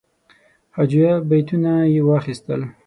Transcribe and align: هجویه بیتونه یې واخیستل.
هجویه 0.75 1.13
بیتونه 1.29 1.71
یې 1.93 2.01
واخیستل. 2.09 2.61